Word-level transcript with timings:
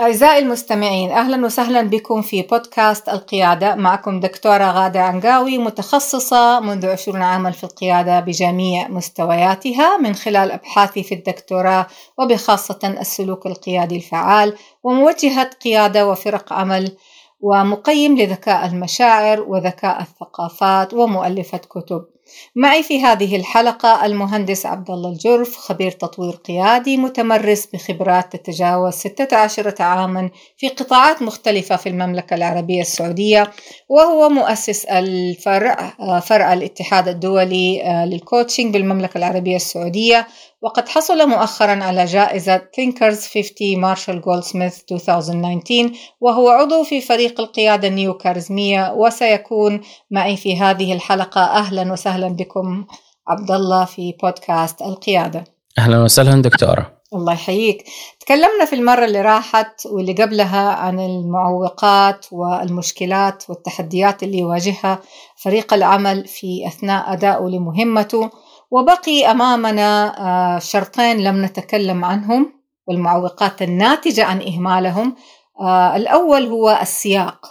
أعزائي 0.00 0.38
المستمعين 0.38 1.10
أهلا 1.10 1.46
وسهلا 1.46 1.82
بكم 1.82 2.22
في 2.22 2.42
بودكاست 2.42 3.08
القيادة. 3.08 3.74
معكم 3.74 4.20
دكتورة 4.20 4.64
غادة 4.64 5.00
عنقاوي 5.00 5.58
متخصصة 5.58 6.60
منذ 6.60 6.86
عشرون 6.86 7.22
عاما 7.22 7.50
في 7.50 7.64
القيادة 7.64 8.20
بجميع 8.20 8.88
مستوياتها 8.88 9.96
من 9.96 10.14
خلال 10.14 10.52
أبحاثي 10.52 11.02
في 11.02 11.14
الدكتوراه 11.14 11.86
وبخاصة 12.18 12.78
السلوك 13.00 13.46
القيادي 13.46 13.96
الفعال 13.96 14.54
وموجهة 14.82 15.50
قيادة 15.64 16.08
وفرق 16.08 16.52
عمل 16.52 16.96
ومقيم 17.40 18.18
لذكاء 18.18 18.66
المشاعر 18.66 19.40
وذكاء 19.40 20.00
الثقافات 20.00 20.94
ومؤلفة 20.94 21.58
كتب. 21.58 22.13
معي 22.54 22.82
في 22.82 23.02
هذه 23.02 23.36
الحلقة 23.36 24.06
المهندس 24.06 24.66
عبد 24.66 24.90
الله 24.90 25.10
الجرف 25.10 25.56
خبير 25.56 25.90
تطوير 25.90 26.34
قيادي 26.34 26.96
متمرس 26.96 27.66
بخبرات 27.66 28.36
تتجاوز 28.36 28.92
16 28.94 29.74
عاما 29.80 30.30
في 30.56 30.68
قطاعات 30.68 31.22
مختلفة 31.22 31.76
في 31.76 31.88
المملكة 31.88 32.34
العربية 32.34 32.80
السعودية 32.80 33.50
وهو 33.88 34.28
مؤسس 34.28 34.84
الفرع 34.84 35.94
فرع 36.20 36.52
الاتحاد 36.52 37.08
الدولي 37.08 37.82
آه، 37.82 38.06
للكوتشنج 38.06 38.72
بالمملكة 38.72 39.18
العربية 39.18 39.56
السعودية. 39.56 40.26
وقد 40.64 40.88
حصل 40.88 41.28
مؤخرا 41.28 41.84
على 41.84 42.04
جائزة 42.04 42.58
Thinkers 42.58 43.34
50 43.34 43.80
مارشال 43.80 44.20
جولدسميث 44.20 44.80
2019 44.92 45.90
وهو 46.20 46.48
عضو 46.48 46.84
في 46.84 47.00
فريق 47.00 47.40
القيادة 47.40 47.88
النيو 47.88 48.14
كارزمية 48.14 48.92
وسيكون 48.92 49.80
معي 50.10 50.36
في 50.36 50.60
هذه 50.60 50.92
الحلقة. 50.92 51.40
أهلا 51.40 51.92
وسهلا 51.92 52.28
بكم 52.28 52.84
عبد 53.28 53.50
الله 53.50 53.84
في 53.84 54.14
بودكاست 54.22 54.82
القيادة. 54.82 55.44
أهلا 55.78 56.02
وسهلا 56.02 56.42
دكتورة. 56.42 56.92
الله 57.14 57.32
يحييك. 57.32 57.84
تكلمنا 58.20 58.64
في 58.64 58.74
المرة 58.76 59.04
اللي 59.04 59.20
راحت 59.22 59.86
واللي 59.86 60.12
قبلها 60.12 60.68
عن 60.70 61.00
المعوقات 61.00 62.26
والمشكلات 62.32 63.44
والتحديات 63.48 64.22
اللي 64.22 64.38
يواجهها 64.38 64.98
فريق 65.36 65.74
العمل 65.74 66.26
في 66.26 66.66
أثناء 66.66 67.12
أدائه 67.12 67.48
لمهمته. 67.48 68.30
وبقي 68.74 69.30
أمامنا 69.30 70.18
آه، 70.18 70.58
شرطين 70.58 71.16
لم 71.16 71.44
نتكلم 71.44 72.04
عنهم 72.04 72.52
والمعوقات 72.86 73.62
الناتجة 73.62 74.24
عن 74.24 74.42
إهمالهم. 74.42 75.16
آه، 75.60 75.96
الأول 75.96 76.46
هو 76.46 76.78
السياق 76.82 77.46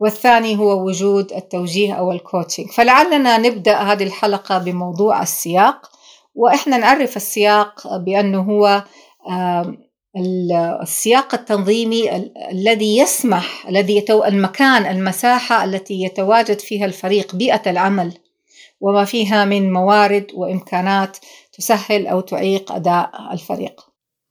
والثاني 0.00 0.58
هو 0.58 0.86
وجود 0.86 1.32
التوجيه 1.32 1.94
أو 1.94 2.12
الكوتشنج 2.12 2.66
فلعلنا 2.70 3.38
نبدأ 3.38 3.76
هذه 3.76 4.02
الحلقة 4.04 4.58
بموضوع 4.58 5.22
السياق 5.22 5.90
وإحنا 6.34 6.76
نعرف 6.76 7.16
السياق 7.16 7.96
بأنه 7.96 8.40
هو 8.40 8.84
السياق 10.82 11.34
التنظيمي 11.34 12.16
الذي 12.50 12.98
يسمح 12.98 13.66
الذي 13.68 14.04
المكان 14.10 14.86
المساحة 14.86 15.64
التي 15.64 16.02
يتواجد 16.02 16.60
فيها 16.60 16.86
الفريق 16.86 17.34
بيئة 17.34 17.70
العمل. 17.70 18.29
وما 18.80 19.04
فيها 19.04 19.44
من 19.44 19.72
موارد 19.72 20.26
وإمكانات 20.34 21.16
تسهل 21.52 22.06
أو 22.06 22.20
تعيق 22.20 22.72
أداء 22.72 23.10
الفريق. 23.32 23.80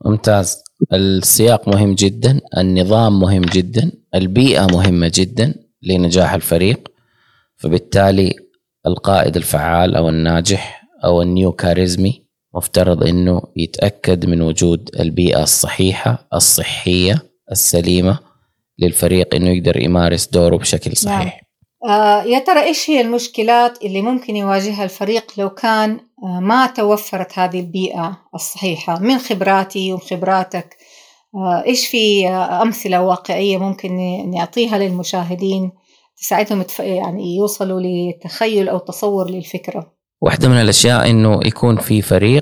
ممتاز، 0.05 0.63
السياق 0.93 1.67
مهم 1.67 1.93
جدا، 1.93 2.41
النظام 2.57 3.19
مهم 3.19 3.41
جدا، 3.41 3.91
البيئة 4.15 4.65
مهمة 4.65 5.11
جدا 5.15 5.55
لنجاح 5.81 6.33
الفريق 6.33 6.91
فبالتالي 7.57 8.33
القائد 8.87 9.37
الفعال 9.37 9.95
أو 9.95 10.09
الناجح 10.09 10.83
أو 11.03 11.21
النيو 11.21 11.51
كاريزمي 11.51 12.25
مفترض 12.55 13.03
إنه 13.03 13.41
يتأكد 13.55 14.25
من 14.25 14.41
وجود 14.41 14.89
البيئة 14.99 15.43
الصحيحة 15.43 16.27
الصحية 16.33 17.21
السليمة 17.51 18.19
للفريق 18.79 19.35
إنه 19.35 19.49
يقدر 19.49 19.77
يمارس 19.77 20.27
دوره 20.27 20.57
بشكل 20.57 20.97
صحيح. 20.97 21.19
نعم. 21.19 21.48
آه 21.85 22.23
يا 22.23 22.39
ترى 22.39 22.63
إيش 22.63 22.89
هي 22.89 23.01
المشكلات 23.01 23.83
اللي 23.83 24.01
ممكن 24.01 24.35
يواجهها 24.35 24.83
الفريق 24.83 25.33
لو 25.37 25.49
كان 25.49 25.99
آه 26.23 26.39
ما 26.39 26.67
توفرت 26.67 27.39
هذه 27.39 27.59
البيئة 27.59 28.17
الصحيحة؟ 28.35 28.99
من 28.99 29.17
خبراتي 29.17 29.93
وخبراتك 29.93 30.77
آه 31.35 31.63
إيش 31.65 31.87
في 31.87 32.27
آه 32.27 32.61
أمثلة 32.61 33.01
واقعية 33.01 33.57
ممكن 33.57 33.97
نعطيها 34.31 34.77
للمشاهدين 34.77 35.71
تساعدهم 36.17 36.65
يعني 36.79 37.35
يوصلوا 37.35 37.81
لتخيل 37.81 38.69
أو 38.69 38.77
تصور 38.77 39.29
للفكرة؟ 39.29 39.99
واحدة 40.21 40.49
من 40.49 40.61
الأشياء 40.61 41.09
إنه 41.09 41.39
يكون 41.45 41.77
في 41.77 42.01
فريق 42.01 42.38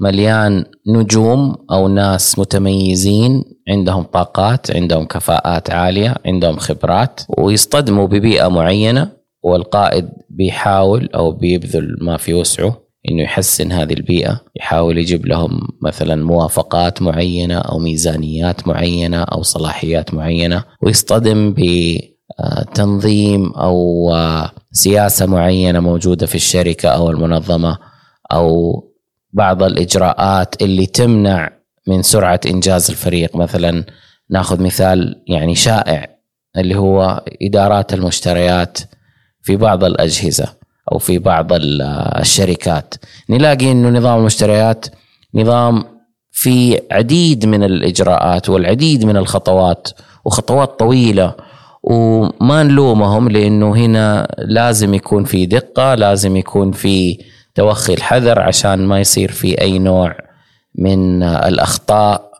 مليان 0.00 0.64
نجوم 0.86 1.56
أو 1.72 1.88
ناس 1.88 2.38
متميزين 2.38 3.44
عندهم 3.68 4.02
طاقات 4.02 4.76
عندهم 4.76 5.04
كفاءات 5.04 5.70
عالية 5.70 6.14
عندهم 6.26 6.56
خبرات 6.56 7.20
ويصطدموا 7.38 8.06
ببيئة 8.06 8.48
معينة 8.48 9.08
والقائد 9.42 10.08
بيحاول 10.30 11.08
أو 11.14 11.32
بيبذل 11.32 11.96
ما 12.00 12.16
في 12.16 12.34
وسعه 12.34 12.76
إنه 13.08 13.22
يحسن 13.22 13.72
هذه 13.72 13.92
البيئة 13.92 14.40
يحاول 14.56 14.98
يجيب 14.98 15.26
لهم 15.26 15.60
مثلا 15.82 16.24
موافقات 16.24 17.02
معينة 17.02 17.58
أو 17.58 17.78
ميزانيات 17.78 18.68
معينة 18.68 19.22
أو 19.22 19.42
صلاحيات 19.42 20.14
معينة 20.14 20.64
ويصطدم 20.82 21.54
بتنظيم 22.38 23.52
أو 23.52 24.10
سياسة 24.72 25.26
معينة 25.26 25.80
موجودة 25.80 26.26
في 26.26 26.34
الشركة 26.34 26.88
أو 26.88 27.10
المنظمة 27.10 27.78
أو 28.32 28.89
بعض 29.32 29.62
الإجراءات 29.62 30.62
اللي 30.62 30.86
تمنع 30.86 31.50
من 31.86 32.02
سرعة 32.02 32.40
إنجاز 32.46 32.90
الفريق. 32.90 33.36
مثلا 33.36 33.84
نأخذ 34.30 34.62
مثال 34.62 35.22
يعني 35.26 35.54
شائع 35.54 36.06
اللي 36.56 36.76
هو 36.76 37.24
إدارات 37.42 37.94
المشتريات 37.94 38.78
في 39.42 39.56
بعض 39.56 39.84
الأجهزة 39.84 40.54
أو 40.92 40.98
في 40.98 41.18
بعض 41.18 41.48
الشركات. 41.52 42.94
نلاقي 43.30 43.72
إنه 43.72 43.88
نظام 43.88 44.18
المشتريات 44.18 44.86
نظام 45.34 45.84
في 46.30 46.80
عديد 46.92 47.46
من 47.46 47.62
الإجراءات 47.62 48.48
والعديد 48.48 49.04
من 49.04 49.16
الخطوات 49.16 49.88
وخطوات 50.24 50.78
طويلة 50.78 51.34
وما 51.82 52.62
نلومهم 52.62 53.28
لأنه 53.28 53.76
هنا 53.76 54.34
لازم 54.38 54.94
يكون 54.94 55.24
في 55.24 55.46
دقة 55.46 55.94
لازم 55.94 56.36
يكون 56.36 56.72
في 56.72 57.18
توخي 57.54 57.94
الحذر 57.94 58.40
عشان 58.40 58.86
ما 58.86 59.00
يصير 59.00 59.30
في 59.30 59.60
أي 59.60 59.78
نوع 59.78 60.16
من 60.74 61.22
الأخطاء 61.22 62.30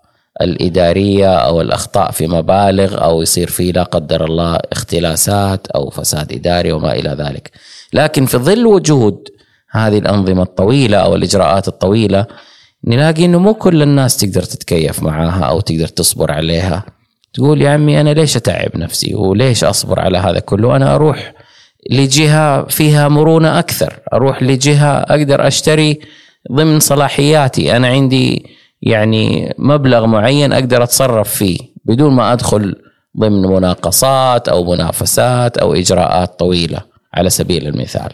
الإدارية 0.40 1.34
أو 1.34 1.60
الأخطاء 1.60 2.10
في 2.10 2.26
مبالغ 2.26 3.04
أو 3.04 3.22
يصير 3.22 3.48
في 3.48 3.72
لا 3.72 3.82
قدر 3.82 4.24
الله 4.24 4.58
اختلاسات 4.72 5.66
أو 5.66 5.90
فساد 5.90 6.32
إداري 6.32 6.72
وما 6.72 6.92
إلى 6.92 7.10
ذلك. 7.10 7.50
لكن 7.92 8.26
في 8.26 8.38
ظل 8.38 8.66
وجود 8.66 9.28
هذه 9.70 9.98
الأنظمة 9.98 10.42
الطويلة 10.42 10.96
أو 10.96 11.14
الإجراءات 11.14 11.68
الطويلة 11.68 12.26
نلاقي 12.84 13.24
إنه 13.24 13.38
مو 13.38 13.54
كل 13.54 13.82
الناس 13.82 14.16
تقدر 14.16 14.42
تتكيف 14.42 15.02
معاها 15.02 15.44
أو 15.44 15.60
تقدر 15.60 15.86
تصبر 15.88 16.32
عليها. 16.32 16.84
تقول 17.34 17.62
يا 17.62 17.70
عمي 17.70 18.00
أنا 18.00 18.10
ليش 18.10 18.36
أتعب 18.36 18.76
نفسي 18.76 19.14
وليش 19.14 19.64
أصبر 19.64 20.00
على 20.00 20.18
هذا 20.18 20.38
كله؟ 20.38 20.76
أنا 20.76 20.94
أروح 20.94 21.32
لجهة 21.90 22.64
فيها 22.64 23.08
مرونة 23.08 23.58
أكثر. 23.58 23.98
أروح 24.12 24.42
لجهة 24.42 24.98
أقدر 24.98 25.46
أشتري 25.46 26.00
ضمن 26.52 26.80
صلاحياتي. 26.80 27.76
أنا 27.76 27.88
عندي 27.88 28.46
يعني 28.82 29.54
مبلغ 29.58 30.06
معين 30.06 30.52
أقدر 30.52 30.82
أتصرف 30.82 31.28
فيه 31.28 31.58
بدون 31.84 32.14
ما 32.14 32.32
أدخل 32.32 32.76
ضمن 33.20 33.42
مناقصات 33.42 34.48
أو 34.48 34.64
منافسات 34.64 35.58
أو 35.58 35.74
إجراءات 35.74 36.38
طويلة 36.38 36.80
على 37.14 37.30
سبيل 37.30 37.66
المثال. 37.66 38.10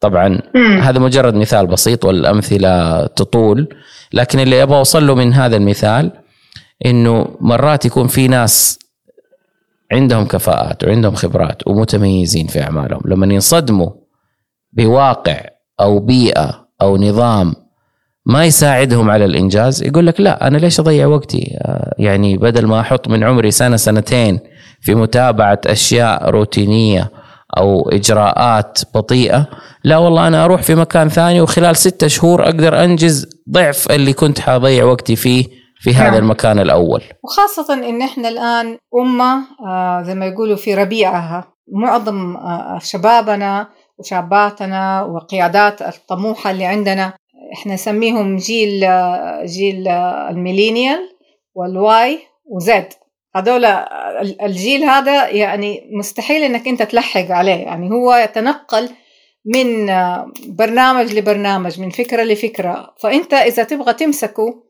طبعا 0.00 0.38
هذا 0.82 0.98
مجرد 0.98 1.34
مثال 1.34 1.66
بسيط 1.66 2.04
والأمثلة 2.04 3.06
تطول 3.06 3.68
لكن 4.12 4.38
اللي 4.40 4.62
أبغى 4.62 4.78
أوصل 4.78 5.06
له 5.06 5.14
من 5.14 5.34
هذا 5.34 5.56
المثال 5.56 6.10
إنه 6.86 7.36
مرات 7.40 7.84
يكون 7.84 8.06
في 8.06 8.28
ناس 8.28 8.78
عندهم 9.92 10.24
كفاءات 10.24 10.84
وعندهم 10.84 11.14
خبرات 11.14 11.66
ومتميزين 11.66 12.46
في 12.46 12.62
أعمالهم. 12.62 13.00
لما 13.04 13.34
ينصدموا 13.34 13.90
بواقع 14.72 15.40
أو 15.80 15.98
بيئة 15.98 16.68
أو 16.82 16.96
نظام 16.96 17.54
ما 18.26 18.44
يساعدهم 18.44 19.10
على 19.10 19.24
الإنجاز 19.24 19.82
يقول 19.82 20.06
لك 20.06 20.20
لا 20.20 20.46
أنا 20.46 20.58
ليش 20.58 20.80
أضيع 20.80 21.06
وقتي؟ 21.06 21.58
آه، 21.60 21.94
يعني 21.98 22.36
بدل 22.36 22.66
ما 22.66 22.80
أحط 22.80 23.08
من 23.08 23.24
عمري 23.24 23.50
سنة 23.50 23.76
سنتين 23.76 24.40
في 24.80 24.94
متابعة 24.94 25.60
أشياء 25.66 26.30
روتينية 26.30 27.10
أو 27.58 27.88
إجراءات 27.88 28.78
بطيئة 28.94 29.46
لا 29.84 29.96
والله 29.96 30.28
أنا 30.28 30.44
أروح 30.44 30.62
في 30.62 30.74
مكان 30.74 31.08
ثاني 31.08 31.40
وخلال 31.40 31.76
ستة 31.76 32.06
شهور 32.06 32.44
أقدر 32.44 32.84
أنجز 32.84 33.26
ضعف 33.50 33.90
اللي 33.90 34.12
كنت 34.12 34.40
حضيع 34.40 34.84
وقتي 34.84 35.16
فيه 35.16 35.44
في 35.80 35.90
هذا 35.90 36.10
نعم. 36.10 36.14
المكان 36.14 36.58
الأول. 36.58 37.02
وخاصة 37.24 37.74
إن 37.74 38.02
إحنا 38.02 38.28
الآن 38.28 38.78
أمة 38.94 39.44
آه 39.66 40.02
زي 40.02 40.14
ما 40.14 40.26
يقولوا 40.26 40.56
في 40.56 40.74
ربيعها. 40.74 41.52
معظم 41.72 42.36
آه 42.36 42.78
شبابنا 42.82 43.68
وشاباتنا 43.98 45.02
وقيادات 45.02 45.82
الطموحة 45.82 46.50
اللي 46.50 46.64
عندنا 46.64 47.12
إحنا 47.54 47.74
نسميهم 47.74 48.36
جيل 48.36 48.84
آه 48.84 49.44
جيل 49.44 49.88
آه 49.88 50.30
ال 50.30 50.36
millennial 50.36 51.00
وال 51.54 52.18
Y 52.46 52.57
و 52.57 52.67
Z. 52.67 52.88
هذول 53.36 53.64
الجيل 54.42 54.84
هذا 54.84 55.28
يعني 55.28 55.90
مستحيل 55.98 56.42
إنك 56.42 56.68
أنت 56.68 56.82
تلحق 56.82 57.30
عليه. 57.30 57.54
يعني 57.64 57.90
هو 57.90 58.14
يتنقل 58.14 58.88
من 59.44 59.86
برنامج 60.46 61.14
لبرنامج 61.14 61.80
من 61.80 61.90
فكرة 61.90 62.22
لفكرة. 62.22 62.94
فأنت 63.00 63.34
إذا 63.34 63.64
تبغى 63.64 63.92
تمسكه 63.92 64.48
آه، 64.48 64.67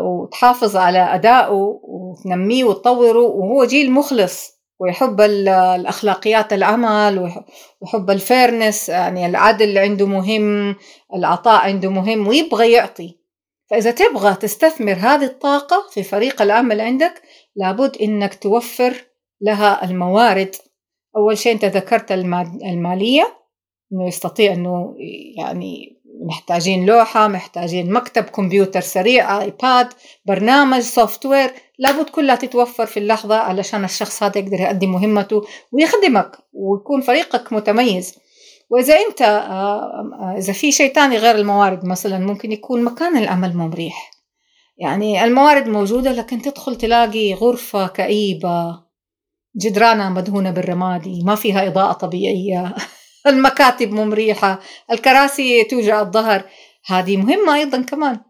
وتحافظ 0.00 0.76
على 0.76 0.98
أدائه 0.98 1.80
وتنميه 1.82 2.64
وتطوره 2.64 3.22
وهو 3.22 3.64
جيل 3.64 3.92
مخلص 3.92 4.56
ويحب 4.80 5.20
الأخلاقيات 5.20 6.52
العمل 6.52 7.18
ويحب 7.80 8.10
ال 8.10 8.19
fairness 8.19 8.88
يعني 8.88 9.26
العدل 9.26 9.78
عنده 9.78 10.06
مهم 10.06 10.76
العطاء 11.14 11.64
عنده 11.64 11.90
مهم 11.90 12.28
ويبغى 12.28 12.72
يعطي. 12.72 13.18
فإذا 13.70 13.90
تبغى 13.90 14.34
تستثمر 14.34 14.92
هذه 14.92 15.24
الطاقة 15.24 15.76
في 15.90 16.02
فريق 16.02 16.42
العمل 16.42 16.80
عندك 16.80 17.22
لابد 17.56 17.96
إنك 17.96 18.34
توفر 18.34 18.94
لها 19.40 19.84
الموارد. 19.84 20.54
أول 21.16 21.38
شيء 21.38 21.52
أنت 21.52 21.64
ذكرت 21.64 22.12
المالية 22.12 23.36
إنه 23.92 24.06
يستطيع 24.06 24.52
إنه 24.52 24.94
يعني 25.36 25.95
محتاجين 26.24 26.86
لوحة 26.86 27.28
محتاجين 27.28 27.92
مكتب 27.92 28.22
كمبيوتر 28.22 28.80
سريع 28.80 29.42
iPad 29.42 29.88
برنامج 30.24 30.80
software 30.80 31.50
لابد 31.78 32.08
كلها 32.10 32.34
تتوفر 32.34 32.86
في 32.86 32.96
اللحظة 32.96 33.36
علشان 33.36 33.84
الشخص 33.84 34.22
هذا 34.22 34.38
يقدر 34.38 34.60
يؤدي 34.60 34.86
مهمته 34.86 35.42
ويخدمك 35.72 36.38
ويكون 36.52 37.00
فريقك 37.00 37.52
متميز. 37.52 38.14
وإذا 38.70 38.94
أنت 39.08 39.22
آه، 39.22 39.46
آه، 39.52 40.34
إذا 40.38 40.52
في 40.52 40.72
شيء 40.72 40.94
ثاني 40.94 41.16
غير 41.16 41.34
الموارد 41.34 41.84
مثلا 41.84 42.18
ممكن 42.18 42.52
يكون 42.52 42.84
مكان 42.84 43.16
العمل 43.16 43.56
مريح. 43.56 44.10
يعني 44.78 45.24
الموارد 45.24 45.68
موجودة 45.68 46.12
لكن 46.12 46.42
تدخل 46.42 46.76
تلاقي 46.76 47.34
غرفة 47.34 47.86
كئيبة 47.86 48.86
جدرانها 49.56 50.08
مدهونة 50.08 50.50
بالرمادي 50.50 51.22
ما 51.24 51.34
فيها 51.34 51.66
إضاءة 51.66 51.92
طبيعية. 51.92 52.74
المكاتب 53.30 53.92
مو 53.92 54.04
مريحة 54.04 54.60
الكراسي 54.90 55.64
توجع 55.64 56.00
الظهر. 56.00 56.42
هذه 56.86 57.16
مهمة 57.16 57.54
أيضا 57.54 57.82
كمان. 57.82 58.20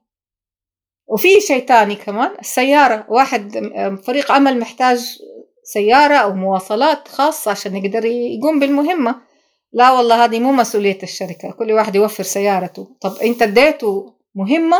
وفي 1.06 1.40
شيء 1.40 1.66
تاني 1.66 1.94
كمان 1.94 2.30
السيارة. 2.40 3.06
واحد 3.08 3.58
فريق 4.06 4.32
عمل 4.32 4.58
محتاج 4.60 5.18
سيارة 5.64 6.14
أو 6.14 6.34
مواصلات 6.34 7.08
خاصة 7.08 7.50
عشان 7.50 7.76
يقدر 7.76 8.04
يقوم 8.04 8.60
بالمهمة. 8.60 9.14
لا 9.72 9.92
والله 9.92 10.24
هذه 10.24 10.40
مو 10.40 10.52
مسؤولية 10.52 10.98
الشركة. 11.02 11.50
كل 11.50 11.72
واحد 11.72 11.94
يوفر 11.96 12.22
سيارته. 12.22 12.96
طب 13.00 13.16
أنت 13.16 13.42
اديته 13.42 14.14
مهمة؟ 14.34 14.76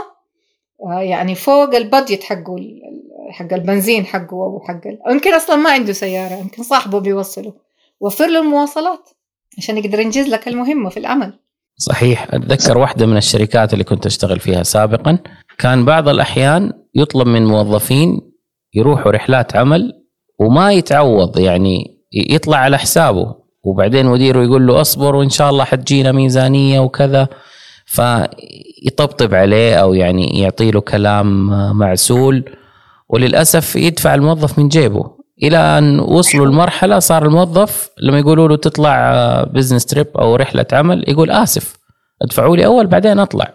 آه، 0.85 1.01
يعني 1.01 1.35
فوق 1.35 1.75
البادجت 1.75 2.23
حقه 2.23 2.57
حق 3.31 3.53
البنزين 3.53 4.07
حقه 4.07 4.33
أو 4.33 4.61
حق 4.69 4.81
يمكن 5.11 5.35
أصلا 5.35 5.57
ما 5.57 5.71
عنده 5.71 5.93
سيارة 5.93 6.35
يمكن 6.35 6.63
صاحبه 6.63 7.01
بيوصله. 7.01 7.55
وفر 8.01 8.27
له 8.27 8.41
المواصلات. 8.41 9.09
عشان 9.59 9.79
يقدر 9.79 9.99
ينجز 9.99 10.29
لك 10.29 10.49
المهمه 10.49 10.91
في 10.91 10.97
العمل. 10.97 11.33
صحيح. 11.79 12.27
أتذكر 12.31 12.79
واحدة 12.79 13.07
من 13.07 13.17
الشركات 13.17 13.73
اللي 13.73 13.85
كنت 13.85 14.07
أشتغل 14.07 14.41
فيها 14.41 14.63
سابقا. 14.63 15.19
كان 15.59 15.85
بعض 15.85 16.09
الأحيان 16.09 16.73
يطلب 16.95 17.27
من 17.27 17.47
موظفين 17.47 18.21
يروحوا 18.75 19.13
رحلات 19.13 19.57
عمل 19.57 19.93
وما 20.39 20.73
يتعوض 20.73 21.39
يعني 21.39 22.01
يطلع 22.13 22.57
على 22.57 22.79
حسابه. 22.79 23.35
وبعدين 23.65 24.07
مديره 24.07 24.45
يقول 24.45 24.67
له 24.67 24.81
أصبر 24.81 25.17
وإن 25.17 25.29
شاء 25.29 25.51
الله 25.51 25.65
حتجينا 25.65 26.13
ميزانية 26.13 26.81
وكذا. 26.81 27.29
فيطبطب 27.87 29.35
عليه 29.35 29.77
أو 29.77 29.95
يعني 29.95 30.41
يعطي 30.41 30.71
له 30.71 30.81
كلام 30.81 31.47
معسول. 31.79 32.45
وللأسف 33.09 33.77
يدفع 33.77 34.15
الموظف 34.15 34.59
من 34.59 34.69
جيبه. 34.69 35.16
إلى 35.43 35.57
أن 35.57 36.01
وصلوا 36.01 36.47
لمرحله 36.47 36.99
صار 36.99 37.27
الموظف 37.27 37.91
لما 37.99 38.19
يقولوا 38.19 38.49
له 38.49 38.57
تطلع 38.57 39.45
بزنس 39.45 39.87
تريب 39.87 40.07
أو 40.19 40.37
رحلة 40.37 40.67
عمل 40.73 41.05
يقول 41.09 41.31
آسف 41.31 41.77
ادفعوا 42.23 42.57
لي 42.57 42.67
أول 42.67 42.87
بعدين 42.87 43.19
أطلع. 43.19 43.49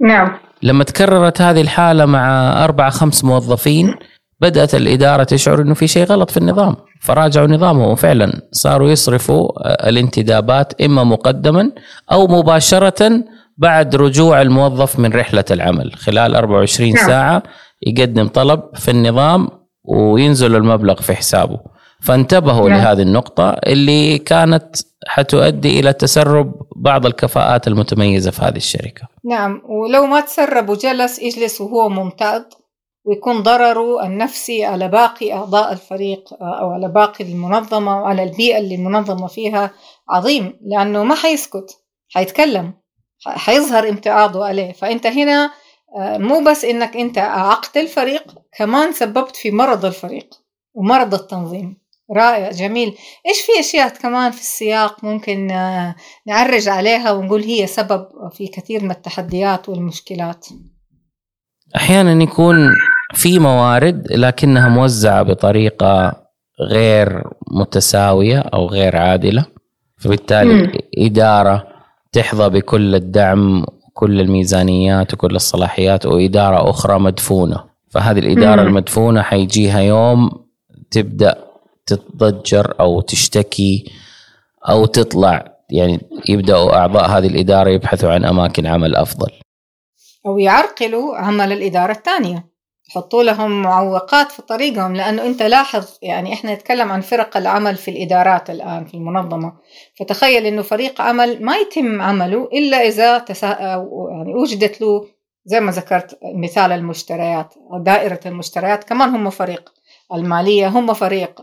نعم. 0.00 0.30
لما 0.62 0.84
تكررت 0.84 1.40
هذه 1.42 1.60
الحالة 1.60 2.06
مع 2.06 2.52
أربع 2.64 2.90
خمس 2.90 3.24
موظفين 3.24 3.94
بدأت 4.40 4.74
الإدارة 4.74 5.24
تشعر 5.24 5.60
إنه 5.62 5.74
في 5.74 5.86
شيء 5.86 6.04
غلط 6.04 6.30
في 6.30 6.36
النظام. 6.36 6.76
فراجعوا 7.00 7.46
نظامهم 7.46 7.90
وفعلا 7.90 8.48
صاروا 8.52 8.90
يصرفوا 8.90 9.48
الانتدابات 9.88 10.80
إما 10.80 11.04
مقدما 11.04 11.70
أو 12.12 12.26
مباشرة 12.26 13.24
بعد 13.58 13.96
رجوع 13.96 14.42
الموظف 14.42 14.98
من 14.98 15.12
رحلة 15.12 15.44
العمل. 15.50 15.92
خلال 15.94 16.34
24 16.34 16.92
نعم. 16.92 17.06
ساعة 17.06 17.42
يقدم 17.86 18.28
طلب 18.28 18.62
في 18.74 18.90
النظام 18.90 19.48
وينزل 19.86 20.56
المبلغ 20.56 21.00
في 21.00 21.14
حسابه. 21.14 21.60
فانتبهوا 22.02 22.68
نعم. 22.68 22.78
لهذه 22.78 23.02
النقطة 23.02 23.50
اللي 23.50 24.18
كانت 24.18 24.76
حتؤدي 25.06 25.80
إلى 25.80 25.92
تسرب 25.92 26.54
بعض 26.76 27.06
الكفاءات 27.06 27.68
المتميزة 27.68 28.30
في 28.30 28.42
هذه 28.42 28.56
الشركة. 28.56 29.08
نعم 29.24 29.62
ولو 29.64 30.06
ما 30.06 30.20
تسرب 30.20 30.68
وجلس 30.68 31.18
يجلس 31.18 31.60
وهو 31.60 31.88
ممتاز 31.88 32.42
ويكون 33.04 33.42
ضرره 33.42 34.06
النفسي 34.06 34.64
على 34.64 34.88
باقي 34.88 35.32
أعضاء 35.32 35.72
الفريق 35.72 36.24
أو 36.42 36.70
على 36.70 36.88
باقي 36.88 37.24
المنظمة 37.24 38.02
وعلى 38.02 38.22
البيئة 38.22 38.58
اللي 38.58 38.74
المنظمة 38.74 39.26
فيها 39.26 39.70
عظيم 40.10 40.58
لأنه 40.66 41.04
ما 41.04 41.14
حيسكت 41.14 41.76
حيتكلم 42.14 42.74
حيظهر 43.26 43.88
امتعاضه 43.88 44.46
عليه. 44.46 44.72
فأنت 44.72 45.06
هنا 45.06 45.50
آه، 45.98 46.18
مو 46.18 46.44
بس 46.44 46.64
إنك 46.64 46.96
أنت 46.96 47.18
أعقت 47.18 47.76
الفريق 47.76 48.22
كمان 48.58 48.92
سببت 48.92 49.36
في 49.36 49.50
مرض 49.50 49.84
الفريق 49.84 50.28
ومرض 50.74 51.14
التنظيم. 51.14 51.86
رائع 52.16 52.50
جميل. 52.50 52.88
إيش 53.26 53.36
في 53.46 53.60
أشياء 53.60 53.88
كمان 53.88 54.30
في 54.30 54.40
السياق 54.40 55.04
ممكن 55.04 55.50
آه، 55.50 55.94
نعرج 56.26 56.68
عليها 56.68 57.12
ونقول 57.12 57.42
هي 57.42 57.66
سبب 57.66 58.06
في 58.32 58.46
كثير 58.46 58.84
من 58.84 58.90
التحديات 58.90 59.68
والمشكلات؟ 59.68 60.46
أحيانا 61.76 62.22
يكون 62.22 62.74
في 63.14 63.38
موارد 63.38 64.06
لكنها 64.10 64.68
موزعة 64.68 65.22
بطريقة 65.22 66.22
غير 66.60 67.22
متساوية 67.50 68.38
أو 68.38 68.66
غير 68.66 68.96
عادلة. 68.96 69.44
فبالتالي 69.98 70.62
م. 70.62 70.72
إدارة 70.98 71.68
تحظى 72.12 72.48
بكل 72.48 72.94
الدعم 72.94 73.64
كل 73.94 74.20
الميزانيات 74.20 75.14
وكل 75.14 75.36
الصلاحيات 75.36 76.06
وإدارة 76.06 76.70
أخرى 76.70 76.98
مدفونة. 76.98 77.75
فهذه 77.96 78.18
الإدارة 78.18 78.60
مم. 78.60 78.68
المدفونة 78.68 79.22
حيجيها 79.22 79.80
يوم 79.80 80.30
تبدأ 80.90 81.44
تتضجر 81.86 82.74
أو 82.80 83.00
تشتكي 83.00 83.92
أو 84.68 84.86
تطلع. 84.86 85.56
يعني 85.70 86.00
يبدأوا 86.28 86.76
أعضاء 86.76 87.10
هذه 87.10 87.26
الإدارة 87.26 87.70
يبحثوا 87.70 88.12
عن 88.12 88.24
أماكن 88.24 88.66
عمل 88.66 88.96
أفضل. 88.96 89.30
أو 90.26 90.38
يعرقلوا 90.38 91.16
عمل 91.16 91.52
الإدارة 91.52 91.92
الثانية. 91.92 92.56
يحطوا 92.90 93.22
لهم 93.22 93.62
معوقات 93.62 94.32
في 94.32 94.42
طريقهم 94.42 94.96
لأنه 94.96 95.26
أنت 95.26 95.42
لاحظ 95.42 95.86
يعني 96.02 96.32
إحنا 96.32 96.54
نتكلم 96.54 96.92
عن 96.92 97.00
فرق 97.00 97.36
العمل 97.36 97.76
في 97.76 97.90
الإدارات 97.90 98.50
الآن 98.50 98.84
في 98.84 98.94
المنظمة. 98.94 99.52
فتخيل 99.98 100.46
أنه 100.46 100.62
فريق 100.62 101.00
عمل 101.00 101.44
ما 101.44 101.56
يتم 101.56 102.02
عمله 102.02 102.48
إلا 102.52 102.76
إذا 102.76 103.18
تسا... 103.18 103.46
يعني 104.10 104.34
وجدت 104.34 104.80
له 104.80 105.15
زي 105.46 105.60
ما 105.60 105.72
ذكرت 105.72 106.18
مثال 106.34 106.72
المشتريات 106.72 107.54
دائرة 107.80 108.20
المشتريات 108.26 108.84
كمان 108.84 109.08
هم 109.08 109.30
فريق 109.30 109.72
المالية 110.14 110.68
هم 110.68 110.94
فريق. 110.94 111.40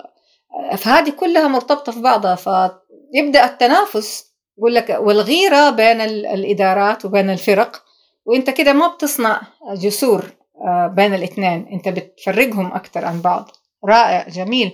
فهذه 0.77 1.09
كلها 1.09 1.47
مرتبطة 1.47 1.91
في 1.91 2.01
بعضها 2.01 2.35
فيبدأ 2.35 3.45
التنافس 3.45 4.33
يقول 4.57 4.75
لك 4.75 4.97
والغيرة 4.99 5.69
بين 5.69 6.01
الإدارات 6.01 7.05
وبين 7.05 7.29
الفرق 7.29 7.83
وإنت 8.25 8.49
كده 8.49 8.73
ما 8.73 8.87
بتصنع 8.87 9.41
جسور 9.73 10.25
آه، 10.61 10.87
بين 10.87 11.13
الاثنين 11.13 11.67
إنت 11.71 11.89
بتفرقهم 11.89 12.73
أكثر 12.73 13.05
عن 13.05 13.21
بعض. 13.21 13.49
رائع 13.85 14.29
جميل. 14.29 14.73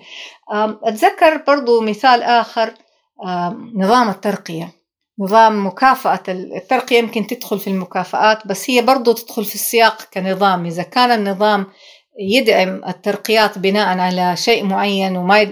أتذكر 0.83 1.38
برضو 1.48 1.81
مثال 1.81 2.24
آخر 2.24 2.74
نظام 3.75 4.09
الترقية. 4.09 4.78
نظام 5.19 5.67
مكافأة 5.67 6.23
الترقية 6.29 6.97
يمكن 6.97 7.27
تدخل 7.27 7.59
في 7.59 7.69
المكافآت 7.69 8.47
بس 8.47 8.69
هي 8.69 8.81
برضو 8.81 9.11
تدخل 9.11 9.45
في 9.45 9.55
السياق 9.55 10.01
كنظام. 10.13 10.65
إذا 10.65 10.83
كان 10.83 11.11
النظام 11.11 11.65
يدعم 12.19 12.81
الترقيات 12.88 13.57
بناء 13.57 13.97
على 13.97 14.35
شيء 14.35 14.63
معين 14.63 15.17
وما 15.17 15.51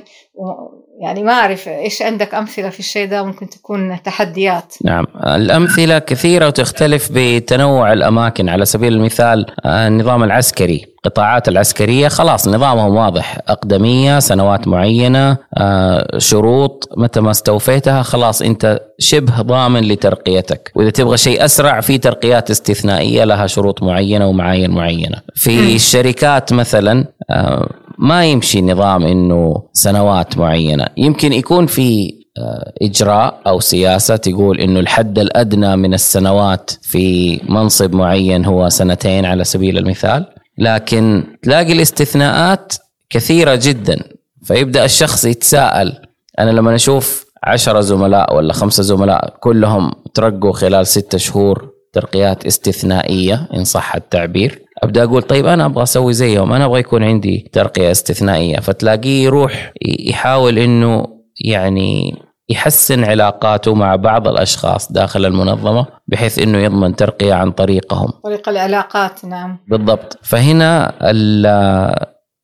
يعني 1.00 1.24
ما 1.24 1.34
أعرف 1.34 1.68
إيش 1.68 2.02
عندك 2.02 2.34
أمثلة 2.34 2.70
في 2.70 2.80
الشيء 2.80 3.08
ده 3.10 3.24
ممكن 3.24 3.50
تكون 3.50 4.04
تحديات. 4.04 4.74
نعم 4.84 5.06
الأمثلة 5.26 6.00
كثيرة 6.00 6.48
وتختلف 6.48 7.10
بتنوع 7.14 7.94
الأماكن. 7.94 8.50
على 8.50 8.66
سبيل 8.66 8.94
المثال 8.94 9.46
النظام 9.66 10.24
العسكري 10.24 10.86
القطاعات 11.06 11.48
العسكرية 11.48 12.08
خلاص 12.08 12.48
نظامهم 12.48 12.96
واضح. 12.96 13.38
أقدمية 13.48 14.20
سنوات 14.20 14.68
معينة 14.68 15.38
آه، 15.58 16.18
شروط 16.18 16.90
متى 16.98 17.22
ما 17.22 17.32
استوفيتها 17.32 18.02
خلاص 18.02 18.42
أنت 18.42 18.80
شبه 19.00 19.42
ضامن 19.42 19.82
لترقيتك. 19.82 20.72
وإذا 20.76 20.90
تبغى 20.90 21.18
شيء 21.18 21.46
أسرع 21.46 21.82
في 21.82 21.98
ترقيات 21.98 22.52
استثنائية 22.52 23.24
لها 23.24 23.48
شروط 23.48 23.84
معينة 23.84 24.28
ومعايير 24.28 24.72
معينة. 24.72 25.22
في 25.36 25.76
الشركات 25.76 26.54
مثلا 26.54 27.06
آه، 27.30 27.70
ما 27.98 28.26
يمشي 28.26 28.62
نظام 28.62 29.04
إنه 29.04 29.64
سنوات 29.74 30.38
معينة. 30.38 30.86
يمكن 30.98 31.34
يكون 31.34 31.66
في 31.66 32.18
آه، 32.38 32.74
إجراء 32.82 33.42
أو 33.48 33.60
سياسة 33.60 34.16
تقول 34.16 34.60
إنه 34.60 34.80
الحد 34.80 35.20
الأدنى 35.20 35.76
من 35.76 35.94
السنوات 35.94 36.72
في 36.82 37.40
منصب 37.50 37.96
معين 37.96 38.46
هو 38.46 38.70
سنتين 38.70 39.26
على 39.26 39.44
سبيل 39.44 39.78
المثال. 39.78 40.26
لكن 40.58 41.24
تلاقي 41.44 41.74
الاستثناءات 41.74 42.74
كثيرة 43.10 43.60
جدا. 43.64 44.00
فيبدأ 44.44 44.86
الشخص 44.86 45.26
يتساءل. 45.26 45.94
أنا 46.40 46.52
لما 46.52 46.76
أشوف 46.76 47.28
عشرة 47.44 47.82
زملاء 47.82 48.36
ولا 48.36 48.54
خمسة 48.54 48.84
زملاء 48.84 49.34
كلهم 49.40 49.92
ترقوا 50.14 50.54
خلال 50.54 50.88
ستة 50.88 51.18
شهور 51.18 51.70
ترقيات 51.94 52.46
استثنائية 52.46 53.48
إن 53.54 53.64
صح 53.64 53.96
التعبير 53.96 54.67
أبدأ 54.84 55.04
أقول 55.04 55.22
طيب 55.22 55.46
أنا 55.46 55.66
أبغى 55.66 55.84
أسوي 55.84 56.14
زيهم 56.14 56.54
أنا 56.54 56.66
أبغى 56.66 56.80
يكون 56.80 57.04
عندي 57.04 57.50
ترقية 57.54 57.92
استثنائية 57.92 58.60
فتلاقيه 58.60 59.24
يروح 59.24 59.74
يحاول 59.86 60.58
إنه 60.58 61.08
يعني 61.46 62.18
يحسن 62.50 63.04
علاقاته 63.04 63.74
مع 63.74 63.96
بعض 63.96 64.28
الأشخاص 64.28 64.92
داخل 64.92 65.26
المنظمة 65.26 65.86
بحيث 66.08 66.40
إنه 66.40 66.58
يضمن 66.58 66.96
ترقية 66.96 67.34
عن 67.34 67.52
طريقهم. 67.52 68.12
طريق 68.24 68.50
العلاقات 68.50 69.26
نعم. 69.26 69.60
بالضبط، 69.68 70.20
فهنا 70.22 70.94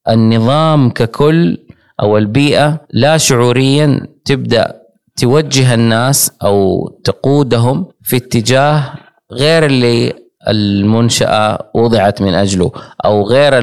النظام 0.10 0.90
ككل 0.90 1.58
أو 2.02 2.18
البيئة 2.18 2.82
لا 2.90 3.18
شعوريا 3.18 4.08
تبدأ 4.26 4.82
توجه 5.18 5.74
الناس 5.74 6.32
أو 6.44 6.88
تقودهم 7.04 7.86
في 8.04 8.18
اتجاه 8.18 8.94
غير 9.32 9.66
اللي 9.66 10.14
المنشأة 10.48 11.70
وضعت 11.74 12.22
من 12.22 12.34
أجله 12.34 12.72
أو 13.06 13.28
غير 13.28 13.58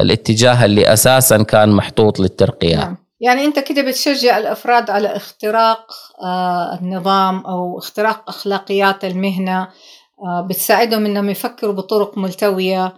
الاتجاه 0.00 0.64
اللي 0.64 0.92
أساسا 0.92 1.42
كان 1.42 1.68
محطوط 1.68 2.20
للترقية. 2.20 2.76
نعم. 2.76 2.96
يعني 3.20 3.44
أنت 3.44 3.58
كده 3.58 3.82
بتشجع 3.82 4.38
الأفراد 4.38 4.90
على 4.90 5.16
اختراق 5.16 5.90
آه، 6.22 6.78
النظام 6.82 7.46
أو 7.46 7.78
اختراق 7.78 8.28
أخلاقيات 8.28 9.04
المهنة 9.04 9.62
آه، 9.62 10.46
بتساعدهم 10.50 11.06
أنهم 11.06 11.30
يفكروا 11.30 11.72
بطرق 11.72 12.18
ملتوية 12.18 12.94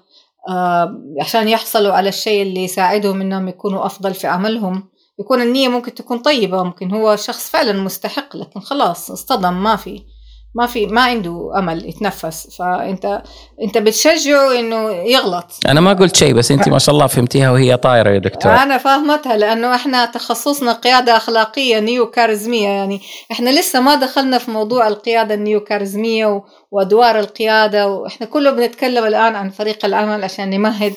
آه، 0.48 0.94
عشان 1.20 1.48
يحصلوا 1.48 1.92
على 1.92 2.08
الشيء 2.08 2.42
اللي 2.42 2.64
يساعدهم 2.64 3.20
أنهم 3.20 3.48
يكونوا 3.48 3.86
أفضل 3.86 4.14
في 4.14 4.26
عملهم. 4.26 4.90
يكون 5.20 5.42
النية 5.42 5.68
ممكن 5.68 5.94
تكون 5.94 6.18
طيبة 6.18 6.62
ممكن 6.62 6.90
هو 6.90 7.16
شخص 7.16 7.50
فعلا 7.50 7.72
مستحق 7.72 8.36
لكن 8.36 8.60
خلاص 8.60 9.10
اصطدم 9.10 9.62
ما 9.62 9.76
في. 9.76 10.04
ما 10.54 10.66
في 10.66 10.86
ما 10.86 11.00
عنده 11.02 11.52
أمل 11.58 11.88
يتنفس. 11.88 12.56
فانت 12.58 13.22
أنت 13.62 13.78
بتشجعه 13.78 14.60
إنه 14.60 14.90
يغلط. 14.90 15.46
أنا 15.66 15.80
ما 15.80 15.92
قلت 15.92 16.16
شيء 16.16 16.34
بس 16.34 16.50
أنت 16.50 16.68
ما 16.68 16.78
شاء 16.78 16.94
الله 16.94 17.06
فهمتيها 17.06 17.50
وهي 17.50 17.76
طايرة 17.76 18.10
يا 18.10 18.18
دكتور. 18.18 18.52
أنا 18.52 18.78
فاهمتها 18.78 19.36
لأنه 19.36 19.74
إحنا 19.74 20.04
تخصصنا 20.04 20.72
قيادة 20.72 21.16
أخلاقية 21.16 21.78
نيو 21.78 22.10
كاريزميه 22.10 22.68
يعني 22.68 23.00
إحنا 23.32 23.50
لسه 23.50 23.80
ما 23.80 23.94
دخلنا 23.94 24.38
في 24.38 24.50
موضوع 24.50 24.88
القيادة 24.88 25.34
النيو 25.34 25.60
كاريزميه 25.60 26.42
وأدوار 26.70 27.18
القيادة 27.18 27.88
وإحنا 27.88 28.26
كله 28.26 28.50
بنتكلم 28.50 29.04
الآن 29.04 29.36
عن 29.36 29.50
فريق 29.50 29.84
العمل 29.84 30.24
عشان 30.24 30.50
نمهد 30.50 30.94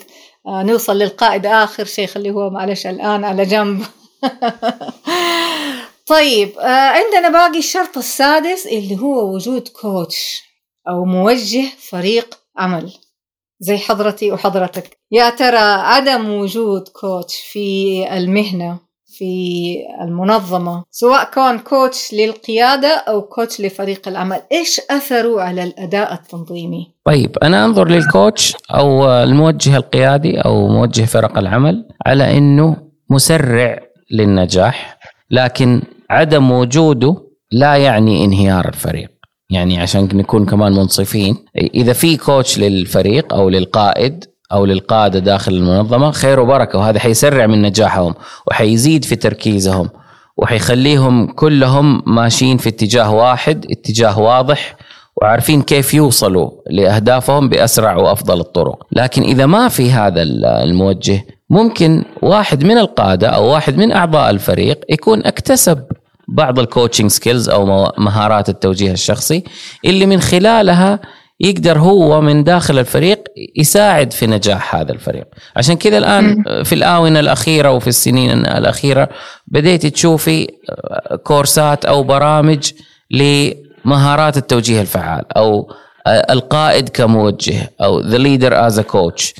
آه، 0.48 0.64
نوصل 0.64 0.98
للقائد 0.98 1.46
آخر 1.46 1.86
شيء 1.86 2.10
اللي 2.16 2.32
هو 2.32 2.50
معلش 2.50 2.88
الآن 2.88 3.24
على 3.24 3.46
جنب. 3.46 3.84
طيب 6.06 6.60
آه 6.60 6.90
عندنا 6.90 7.30
باقي 7.30 7.60
الشرط 7.60 7.98
السادس 7.98 8.68
اللي 8.68 9.00
هو 9.00 9.36
وجود 9.36 9.68
كوتش 9.68 10.44
أو 10.90 11.06
موجه 11.06 11.64
فريق 11.90 12.40
عمل 12.58 12.94
زي 13.60 13.78
حضرتي 13.78 14.32
وحضرتك 14.32 14.98
يا 15.12 15.30
ترى 15.30 15.58
عدم 15.58 16.30
وجود 16.30 16.88
كوتش 16.88 17.36
في 17.52 18.06
المهنة 18.18 18.80
في 19.06 19.76
المنظمة 20.02 20.84
سواء 20.92 21.24
كان 21.24 21.60
كوتش 21.60 22.14
للقيادة 22.14 22.88
أو 22.88 23.22
كوتش 23.22 23.62
لفريق 23.62 24.08
العمل 24.08 24.42
إيش 24.52 24.82
أثره 24.90 25.42
على 25.42 25.64
الأداء 25.64 26.14
التنظيمي؟ 26.14 26.88
طيب 27.06 27.38
أنا 27.44 27.66
أنظر 27.66 27.88
للكوتش 27.88 28.56
أو 28.76 29.10
الموجه 29.10 29.78
القيادي 29.78 30.40
أو 30.40 30.68
موجه 30.68 31.06
فرق 31.06 31.38
العمل 31.38 31.88
على 32.06 32.38
أنه 32.38 32.78
مسرع 33.10 33.80
للنجاح 34.12 35.00
لكن 35.32 35.82
عدم 36.10 36.52
وجوده 36.52 37.16
لا 37.52 37.76
يعني 37.76 38.26
انهيار 38.26 38.68
الفريق. 38.68 39.10
يعني 39.50 39.82
عشان 39.82 40.10
نكون 40.14 40.46
كمان 40.46 40.72
منصفين 40.72 41.38
إذا 41.56 41.94
في 41.94 42.18
كوتش 42.18 42.60
للفريق 42.60 43.34
أو 43.34 43.50
للقائد 43.50 44.26
أو 44.52 44.66
للقادة 44.66 45.20
داخل 45.20 45.54
المنظمة 45.54 46.12
خير 46.12 46.40
وبركة 46.40 46.80
وهذا 46.80 47.00
حيسرع 47.00 47.48
من 47.48 47.62
نجاحهم 47.62 48.14
وحيزيد 48.48 49.06
في 49.06 49.16
تركيزهم 49.16 49.90
وحيخليهم 50.38 51.28
كلهم 51.28 52.04
ماشيين 52.06 52.58
في 52.58 52.70
اتجاه 52.70 53.14
واحد 53.14 53.66
اتجاه 53.72 54.20
واضح 54.20 54.76
وعارفين 55.22 55.62
كيف 55.62 55.94
يوصلوا 55.94 56.52
لأهدافهم 56.72 57.50
بأسرع 57.50 57.96
وأفضل 57.96 58.40
الطرق، 58.40 58.88
لكن 58.92 59.22
إذا 59.22 59.46
ما 59.46 59.68
في 59.68 59.92
هذا 59.92 60.22
الموجه 60.64 61.26
ممكن 61.54 62.04
واحد 62.22 62.64
من 62.64 62.78
القادة 62.78 63.28
أو 63.28 63.46
واحد 63.46 63.78
من 63.78 63.92
أعضاء 63.92 64.30
الفريق 64.30 64.80
يكون 64.90 65.26
اكتسب 65.26 65.84
بعض 66.28 66.60
ال 66.60 66.66
coaching 66.66 67.12
skills 67.12 67.50
أو 67.50 67.92
مهارات 67.98 68.50
التوجيه 68.50 68.92
الشخصي 68.92 69.44
اللي 69.86 70.06
من 70.06 70.20
خلالها 70.20 71.00
يقدر 71.40 71.80
هو 71.80 72.22
من 72.22 72.44
داخل 72.44 72.80
الفريق 72.80 73.24
يساعد 73.56 74.14
في 74.14 74.28
نجاح 74.28 74.76
هذا 74.76 74.92
الفريق. 74.92 75.26
عشان 75.56 75.76
كذا 75.76 75.98
الآن 75.98 76.44
في 76.64 76.76
الآونة 76.76 77.20
الأخيرة 77.20 77.72
وفي 77.72 77.88
السنين 77.88 78.32
الأخيرة 78.32 79.10
بديت 79.48 79.86
تشوفي 79.86 80.48
كورسات 81.24 81.86
أو 81.86 82.04
برامج 82.04 82.72
لمهارات 83.12 84.38
التوجيه 84.38 84.82
الفعال 84.82 85.38
أو 85.38 85.72
القائد 86.08 86.90
كموجه 86.90 87.72
أو 87.82 88.00
the 88.00 88.18
leader 88.18 88.68
as 88.68 88.80
coach 88.80 89.34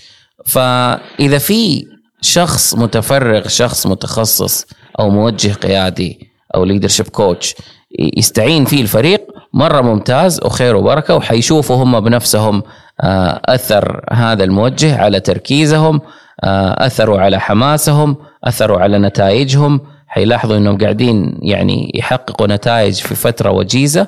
فإذا 0.46 1.38
في 1.38 1.86
شخص 2.24 2.76
متفرغ 2.76 3.48
شخص 3.48 3.88
متخصص 3.88 4.66
أو 5.00 5.10
موجه 5.10 5.54
قيادي 5.54 6.30
أو 6.56 6.64
ليدرشيب 6.64 7.08
كوتش 7.08 7.56
يستعين 8.18 8.66
فيه 8.66 8.82
الفريق 8.82 9.28
مرة 9.54 9.82
ممتاز 9.82 10.40
وخير 10.46 10.76
وبركة 10.76 11.16
وحيشوفوا 11.16 11.76
هم 11.76 12.00
بنفسهم 12.00 12.64
آه، 13.02 13.42
أثر 13.46 14.06
هذا 14.12 14.44
الموجه 14.44 15.02
على 15.02 15.20
تركيزهم 15.20 16.02
آه، 16.44 16.86
أثروا 16.86 17.20
على 17.20 17.40
حماسهم 17.40 18.18
أثروا 18.44 18.80
على 18.80 19.00
نتائجهم. 19.00 19.82
حيلاحظوا 20.08 20.58
إنهم 20.58 20.78
قاعدين 20.78 21.40
يعني 21.42 21.92
يحققوا 21.96 22.48
نتائج 22.48 22.94
في 22.94 23.16
فترة 23.16 23.52
وجيزة. 23.52 24.08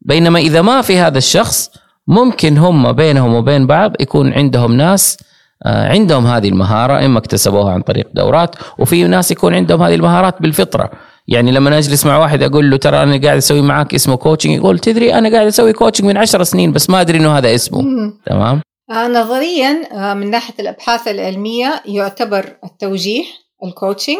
بينما 0.00 0.38
إذا 0.38 0.62
ما 0.62 0.82
في 0.82 0.98
هذا 0.98 1.18
الشخص 1.18 1.70
ممكن 2.06 2.58
هم 2.58 2.92
بينهم 2.92 3.34
وبين 3.34 3.66
بعض 3.66 3.92
يكون 4.00 4.32
عندهم 4.32 4.72
ناس 4.72 5.18
عندهم 5.66 6.26
هذه 6.26 6.48
المهارة 6.48 7.06
إما 7.06 7.18
اكتسبوها 7.18 7.72
عن 7.72 7.82
طريق 7.82 8.08
دورات 8.14 8.56
وفي 8.78 9.04
ناس 9.04 9.30
يكون 9.30 9.54
عندهم 9.54 9.82
هذه 9.82 9.94
المهارات 9.94 10.42
بالفطرة. 10.42 10.90
يعني 11.28 11.52
لما 11.52 11.78
أجلس 11.78 12.06
مع 12.06 12.18
واحد 12.18 12.42
أقول 12.42 12.70
له 12.70 12.76
ترى 12.76 13.02
أنا 13.02 13.20
قاعد 13.22 13.36
أسوي 13.36 13.62
معاك 13.62 13.94
اسمه 13.94 14.16
coaching 14.16 14.54
يقول 14.54 14.78
تدري 14.78 15.14
أنا 15.14 15.32
قاعد 15.32 15.46
أسوي 15.46 15.72
coaching 15.72 16.06
من 16.06 16.16
عشر 16.16 16.42
سنين 16.42 16.72
بس 16.72 16.90
ما 16.90 17.00
أدري 17.00 17.18
إنه 17.18 17.38
هذا 17.38 17.54
اسمه. 17.54 17.82
تمام؟ 18.26 18.62
آه، 18.90 19.08
نظريا 19.08 19.82
آه، 19.92 20.14
من 20.14 20.30
ناحية 20.30 20.54
الأبحاث 20.60 21.08
العلمية 21.08 21.82
يعتبر 21.86 22.56
التوجيه 22.64 23.24
ال 23.64 23.70
coaching 23.70 24.18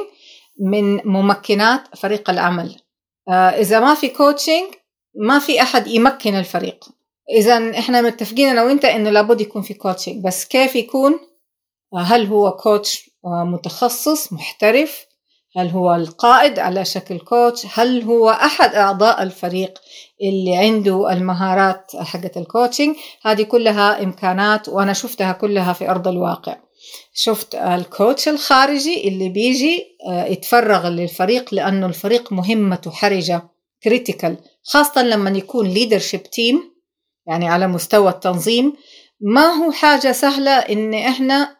من 0.61 0.97
ممكنات 1.05 1.81
فريق 1.97 2.31
العمل. 2.31 2.77
إذا 3.31 3.81
ما 3.81 3.95
في 3.95 4.09
coaching 4.09 4.65
ما 5.27 5.39
في 5.39 5.63
أحد 5.63 5.87
يمكن 5.87 6.35
الفريق. 6.35 6.85
اذا 7.39 7.71
إحنا 7.79 8.03
متفقين 8.03 8.49
أنا 8.49 8.63
وأنت 8.63 8.85
إنه 8.85 9.11
لابد 9.11 9.41
يكون 9.41 9.63
في 9.63 9.75
coaching 9.75 10.25
بس 10.25 10.45
كيف 10.45 10.77
يكون؟ 10.77 11.19
هل 11.97 12.27
هو 12.27 12.53
coach 12.53 13.11
متخصص 13.25 14.33
محترف؟ 14.33 15.09
هل 15.57 15.69
هو 15.69 15.95
القائد 15.95 16.59
على 16.59 16.85
شكل 16.85 17.19
coach؟ 17.19 17.67
هل 17.75 18.03
هو 18.03 18.31
أحد 18.31 18.75
أعضاء 18.75 19.23
الفريق 19.23 19.79
اللي 20.23 20.57
عنده 20.57 21.13
المهارات 21.13 21.93
حقت 21.97 22.37
ال 22.37 22.43
coaching 22.43 22.97
هذه 23.23 23.43
كلها 23.43 24.03
إمكانات 24.03 24.69
وأنا 24.69 24.93
شفتها 24.93 25.33
كلها 25.33 25.73
في 25.73 25.91
أرض 25.91 26.09
الواقع. 26.09 26.57
شفت 27.15 27.55
ال 27.55 27.67
coach 27.67 28.29
الخارجي 28.29 29.09
اللي 29.09 29.29
بيجي 29.29 29.85
آه، 30.09 30.25
يتفرغ 30.25 30.89
للفريق 30.89 31.55
لأنه 31.55 31.87
الفريق 31.87 32.33
مهمته 32.33 32.91
حرجة 32.91 33.43
critical 33.85 34.37
خاصة 34.63 35.03
لما 35.03 35.31
يكون 35.31 35.69
leadership 35.69 36.23
team 36.23 36.73
يعني 37.27 37.49
على 37.49 37.67
مستوى 37.67 38.11
التنظيم. 38.11 38.73
ما 39.21 39.47
هو 39.47 39.73
حاجة 39.73 40.13
سهلة 40.13 40.53
إن 40.53 40.95
إحنا 40.95 41.58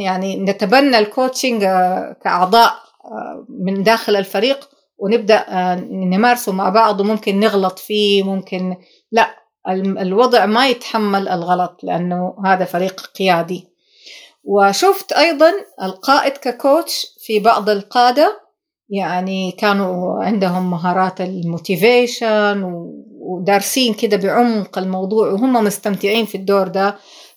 يعني 0.00 0.36
نتبنى 0.36 0.98
ال 0.98 1.05
coaching 1.05 1.64
آه، 1.64 2.16
كأعضاء 2.24 2.72
آه، 3.04 3.46
من 3.48 3.82
داخل 3.82 4.16
الفريق 4.16 4.68
ونبدأ 4.98 5.44
نمارسه 5.90 6.52
مع 6.52 6.68
بعض 6.68 7.00
وممكن 7.00 7.40
نغلط 7.40 7.78
فيه 7.78 8.22
ممكن 8.22 8.76
لا 9.12 9.44
الوضع 9.76 10.46
ما 10.46 10.68
يتحمل 10.68 11.28
الغلط 11.28 11.80
لأنه 11.82 12.36
هذا 12.44 12.64
فريق 12.64 13.00
قيادي. 13.00 13.68
وشفت 14.44 15.12
أيضا 15.12 15.52
القائد 15.82 16.32
ك 16.32 16.44
coach 16.44 17.06
في 17.26 17.38
بعض 17.40 17.70
القادة 17.70 18.40
يعني 18.88 19.52
كانوا 19.52 20.24
عندهم 20.24 20.70
مهارات 20.70 21.20
ال 21.20 21.33
motivation 21.33 22.62
ودارسين 23.20 23.94
كده 23.94 24.16
بعمق 24.16 24.78
الموضوع 24.78 25.30
وهم 25.30 25.52
مستمتعين 25.64 26.26
في 26.26 26.34
الدور 26.34 26.68
ده. 26.68 26.96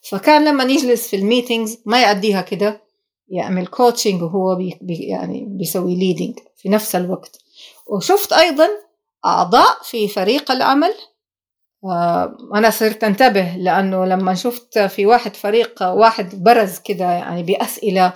فكان 0.10 0.46
لما 0.46 0.64
يجلس 0.64 1.08
في 1.08 1.16
ال 1.16 1.23
meetings 1.23 1.78
ما 1.86 2.02
يعديها 2.02 2.42
كده 2.42 2.82
يعمل 3.30 3.68
coaching 3.68 4.22
وهو 4.24 4.56
بي 4.56 4.94
يعني 4.94 5.46
بيسوي 5.48 5.96
leading 5.96 6.40
في 6.58 6.70
نفس 6.70 6.96
الوقت. 6.96 7.40
وشفت 7.88 8.34
أيضا 8.34 8.68
أعضاء 9.26 9.78
في 9.84 10.08
فريق 10.08 10.52
العمل. 10.52 10.94
آه، 11.84 12.38
أنا 12.56 12.70
صرت 12.70 13.04
أنتبه 13.04 13.56
لأنه 13.58 14.06
لما 14.06 14.36
شفت 14.36 14.80
في 14.80 15.06
واحد 15.06 15.36
فريق 15.36 15.84
واحد 15.84 16.44
برز 16.44 16.80
كده 16.80 17.06
يعني 17.06 17.44
بأسئلة 17.44 18.14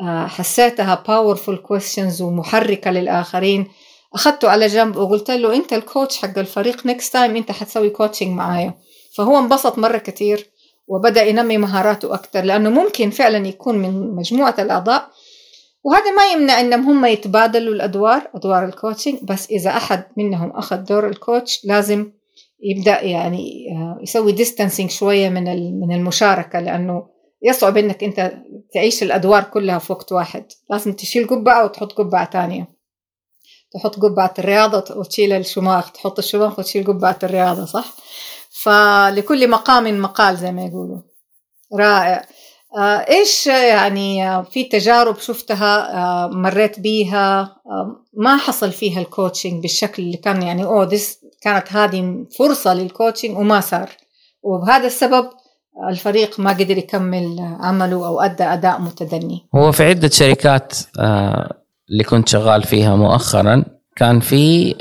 آه، 0.00 0.26
حسيتها 0.26 1.04
powerful 1.06 1.56
questions 1.56 2.20
ومحركة 2.20 2.90
للآخرين. 2.90 3.68
أخذته 4.14 4.48
على 4.48 4.66
جنب 4.66 4.96
وقلت 4.96 5.30
له 5.30 5.56
أنت 5.56 5.72
ال 5.72 5.80
coach 5.80 6.18
حق 6.18 6.38
الفريق 6.38 6.86
next 6.86 7.12
time 7.12 7.36
أنت 7.36 7.52
حتسوي 7.52 7.90
coaching 7.90 8.28
معايا. 8.28 8.74
فهو 9.16 9.38
انبسط 9.38 9.78
مرة 9.78 9.98
كتير. 9.98 10.53
وبدأ 10.86 11.22
ينمي 11.22 11.58
مهاراته 11.58 12.14
أكتر 12.14 12.44
لأنه 12.44 12.70
ممكن 12.70 13.10
فعلا 13.10 13.48
يكون 13.48 13.78
من 13.78 14.14
مجموعة 14.14 14.54
الأعضاء. 14.58 15.10
وهذا 15.84 16.10
ما 16.10 16.32
يمنع 16.32 16.60
إنهم 16.60 16.90
هم 16.90 17.04
يتبادلوا 17.06 17.74
الأدوار 17.74 18.30
أدوار 18.34 18.64
ال 18.64 18.70
coaching 18.70 19.18
بس 19.22 19.50
إذا 19.50 19.70
أحد 19.70 20.04
منهم 20.16 20.50
أخذ 20.50 20.76
دور 20.76 21.08
ال 21.08 21.17
coach 21.17 21.60
لازم 21.64 22.12
يبدأ 22.62 23.00
يعني 23.00 23.66
آه، 23.72 23.98
يسوي 24.02 24.32
distancing 24.32 24.90
شوية 24.90 25.28
من 25.28 25.44
من 25.80 25.94
المشاركة 25.94 26.60
لأنه 26.60 27.06
يصعب 27.42 27.76
إنك 27.76 28.04
أنت 28.04 28.32
تعيش 28.74 29.02
الأدوار 29.02 29.42
كلها 29.44 29.78
في 29.78 29.92
وقت 29.92 30.12
واحد. 30.12 30.44
لازم 30.70 30.92
تشيل 30.92 31.26
قبعة 31.26 31.64
وتحط 31.64 31.92
قبعة 31.92 32.30
ثانية. 32.30 32.74
تحط 33.74 34.00
قبعة 34.00 34.34
الرياضة 34.38 34.98
وتشيل 34.98 35.32
الشماغ 35.32 35.88
تحط 35.88 36.18
الشماغ 36.18 36.54
وتشيل 36.58 36.86
قبعة 36.86 37.18
الرياضة 37.22 37.64
صح؟ 37.64 37.96
فلكل 38.64 39.50
مقام 39.50 40.00
مقال 40.00 40.36
زي 40.36 40.52
ما 40.52 40.64
يقولوا. 40.64 40.98
رائع. 41.78 42.24
آه، 42.76 43.04
إيش 43.10 43.46
يعني 43.46 44.28
آه، 44.28 44.42
في 44.42 44.64
تجارب 44.64 45.18
شفتها 45.18 45.96
آه، 45.96 46.28
مريت 46.28 46.80
بيها؟ 46.80 47.56
ما 48.16 48.36
حصل 48.36 48.72
فيها 48.72 49.00
الكوتشنج 49.00 49.62
بالشكل 49.62 50.02
اللي 50.02 50.16
كان 50.16 50.42
يعني 50.42 50.64
أوه 50.64 50.98
كانت 51.42 51.72
هذه 51.72 52.26
فرصة 52.38 52.74
لل 52.74 52.87
coaching 52.87 53.38
وما 53.38 53.60
صار. 53.60 53.90
وبهذا 54.42 54.86
السبب 54.86 55.30
الفريق 55.88 56.40
ما 56.40 56.50
قدر 56.50 56.78
يكمل 56.78 57.56
عمله 57.60 58.06
أو 58.06 58.20
أدى 58.20 58.44
أداء 58.44 58.80
متدني. 58.80 59.48
هو 59.54 59.72
في 59.72 59.84
عدة 59.84 60.08
شركات 60.08 60.72
اللي 61.90 62.04
كنت 62.04 62.28
شغال 62.28 62.62
فيها 62.62 62.96
مؤخرا 62.96 63.64
كان 63.96 64.20
في 64.20 64.74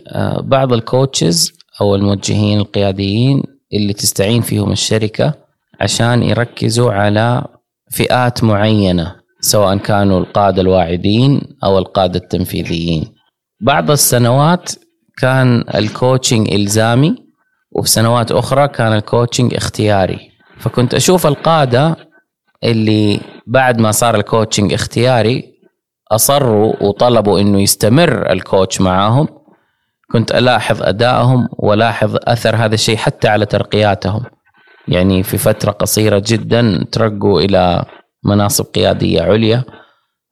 بعض 0.44 0.74
ال 0.74 0.84
coaches 0.84 1.54
أو 1.82 1.96
الموجهين 1.96 2.60
القياديين 2.60 3.53
اللي 3.74 3.94
تستعين 3.94 4.42
فيهم 4.42 4.72
الشركة 4.72 5.34
عشان 5.82 6.24
يركزوا 6.24 6.92
على 6.92 7.46
فئات 7.92 8.44
معينة 8.44 9.16
سواء 9.40 9.78
كانوا 9.78 10.20
القادة 10.20 10.62
الواعدين 10.62 11.42
أو 11.64 11.78
القادة 11.78 12.20
التنفيذيين. 12.20 13.14
بعض 13.62 13.92
السنوات 13.92 14.72
كان 15.18 15.64
ال 15.76 15.85
coaching 15.85 16.54
إلزامي 16.54 17.16
وفي 17.72 17.90
سنوات 17.90 18.32
أخرى 18.32 18.68
كان 18.68 18.94
ال 18.94 19.01
coaching 19.01 19.54
اختياري. 19.54 20.20
فكنت 20.60 20.94
أشوف 20.94 21.28
القادة 21.28 21.96
اللي 22.64 23.20
بعد 23.48 23.80
ما 23.80 23.92
صار 23.92 24.16
ال 24.16 24.22
coaching 24.22 24.74
اختياري 24.74 25.54
أصروا 26.12 26.74
وطلبوا 26.84 27.40
إنه 27.40 27.62
يستمر 27.62 28.32
ال 28.32 28.40
coach 28.40 28.82
معاهم 28.82 29.28
كنت 30.12 30.32
ألاحظ 30.32 30.84
أدائهم 30.84 31.48
وألاحظ 31.52 32.16
أثر 32.24 32.56
هذا 32.56 32.74
الشيء 32.74 32.98
حتى 32.98 33.28
على 33.28 33.46
ترقياتهم. 33.46 34.24
يعني 34.88 35.24
في 35.24 35.38
فترة 35.38 35.72
قصيرة 35.72 36.24
جدا 36.28 36.86
ترقوا 36.92 37.42
إلى 37.42 37.86
مناصب 38.24 38.66
قيادية 38.66 39.22
عليا. 39.22 39.64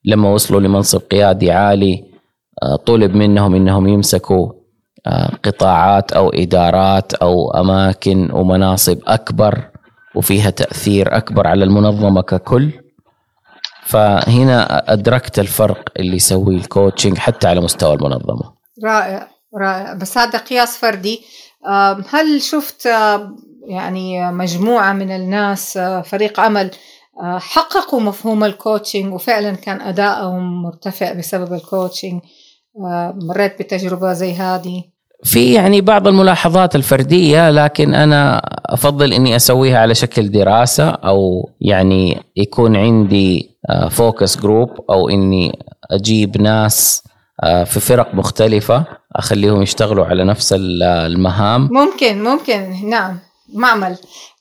لما 0.05 0.29
وصلوا 0.29 0.60
لمنصب 0.62 1.01
قيادي 1.12 1.51
عالي 1.51 2.03
آه، 2.63 2.75
طلب 2.75 3.15
منهم 3.15 3.55
إنهم 3.55 3.88
يمسكوا 3.88 4.51
آه، 5.07 5.31
قطاعات 5.45 6.12
أو 6.12 6.29
إدارات 6.29 7.13
أو 7.13 7.51
أماكن 7.51 8.31
ومناصب 8.31 8.97
أكبر 9.07 9.69
وفيها 10.15 10.49
تأثير 10.49 11.17
أكبر 11.17 11.47
على 11.47 11.63
المنظمة 11.63 12.21
ككل. 12.21 12.71
فهنا 13.86 14.93
أدركت 14.93 15.39
الفرق 15.39 15.89
اللي 15.99 16.15
يسويه 16.15 16.57
الكوتشنج 16.57 17.17
حتى 17.17 17.47
على 17.47 17.62
مستوى 17.62 17.93
المنظمة. 17.93 18.53
رائع. 18.86 19.31
بس 19.95 20.17
هذا 20.17 20.39
قياس 20.39 20.77
فردي. 20.77 21.21
هل 22.09 22.41
شفت 22.41 22.85
يعني 23.67 24.31
مجموعة 24.31 24.93
من 24.93 25.11
الناس 25.11 25.77
فريق 26.05 26.39
عمل 26.39 26.71
حققوا 27.23 28.01
مفهوم 28.01 28.43
ال 28.43 28.51
coaching 28.51 29.13
وفعلا 29.13 29.55
كان 29.55 29.81
أدائهم 29.81 30.63
مرتفع 30.63 31.13
بسبب 31.13 31.53
ال 31.54 31.61
coaching 31.61 32.21
مريت 33.21 33.59
بتجربة 33.59 34.13
زي 34.13 34.33
هذه؟ 34.33 34.83
في 35.23 35.53
يعني 35.53 35.81
بعض 35.81 36.07
الملاحظات 36.07 36.75
الفردية 36.75 37.49
لكن 37.49 37.93
أنا 37.93 38.41
أفضل 38.65 39.13
إني 39.13 39.35
أسويها 39.35 39.79
على 39.79 39.95
شكل 39.95 40.31
دراسة 40.31 40.89
أو 40.89 41.49
يعني 41.61 42.17
يكون 42.35 42.75
عندي 42.75 43.49
focus 43.89 44.38
group 44.38 44.69
أو 44.89 45.09
إني 45.09 45.59
أجيب 45.91 46.41
ناس 46.41 47.03
في 47.65 47.80
فرق 47.80 48.15
مختلفة. 48.15 48.86
أخليهم 49.15 49.62
يشتغلوا 49.62 50.06
على 50.06 50.23
نفس 50.23 50.54
المهام. 50.58 51.69
ممكن 51.71 52.23
ممكن. 52.23 52.89
نعم 52.89 53.19
معمل. 53.54 53.97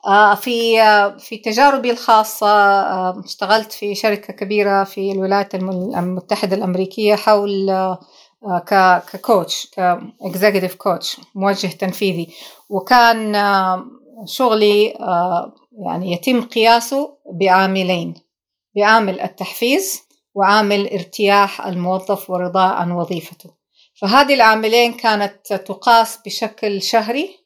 آه، 0.06 0.34
في 0.34 0.80
آه، 0.80 1.16
في 1.18 1.36
تجاربي 1.36 1.90
الخاصة 1.90 2.46
آه، 2.46 3.22
اشتغلت 3.24 3.72
في 3.72 3.94
شركة 3.94 4.32
كبيرة 4.32 4.84
في 4.84 5.12
الولايات 5.12 5.54
المتحدة 5.54 6.56
الأمريكية 6.56 7.14
حول 7.14 7.70
ككوتش 8.66 9.66
كإكزيكتيف 9.76 10.74
كوتش 10.74 11.16
موجه 11.34 11.66
تنفيذي. 11.66 12.28
وكان 12.68 13.36
شغلي 14.24 14.94
يعني 15.86 16.12
يتم 16.12 16.40
قياسه 16.40 17.16
بعاملين. 17.32 18.14
بعامل 18.76 19.20
التحفيز 19.20 20.02
وعامل 20.34 20.92
ارتياح 20.92 21.66
الموظف 21.66 22.30
ورضاه 22.30 22.68
عن 22.68 22.92
وظيفته. 22.92 23.50
فهذه 24.00 24.34
العاملين 24.34 24.92
كانت 24.92 25.52
تقاس 25.52 26.18
بشكل 26.26 26.82
شهري 26.82 27.40